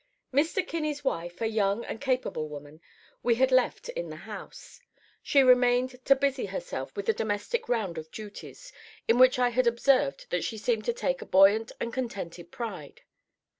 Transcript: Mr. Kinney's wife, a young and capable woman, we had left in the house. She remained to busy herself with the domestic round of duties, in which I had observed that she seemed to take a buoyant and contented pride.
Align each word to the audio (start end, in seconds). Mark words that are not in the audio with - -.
Mr. 0.33 0.65
Kinney's 0.67 1.03
wife, 1.03 1.41
a 1.41 1.45
young 1.45 1.85
and 1.85 2.01
capable 2.01 2.47
woman, 2.49 2.81
we 3.21 3.35
had 3.35 3.51
left 3.51 3.87
in 3.89 4.09
the 4.09 4.15
house. 4.15 4.81
She 5.21 5.43
remained 5.43 6.03
to 6.05 6.15
busy 6.15 6.47
herself 6.47 6.95
with 6.95 7.05
the 7.05 7.13
domestic 7.13 7.69
round 7.69 7.99
of 7.99 8.09
duties, 8.09 8.73
in 9.07 9.19
which 9.19 9.37
I 9.37 9.49
had 9.49 9.67
observed 9.67 10.25
that 10.31 10.43
she 10.43 10.57
seemed 10.57 10.85
to 10.85 10.93
take 10.93 11.21
a 11.21 11.25
buoyant 11.27 11.71
and 11.79 11.93
contented 11.93 12.51
pride. 12.51 13.01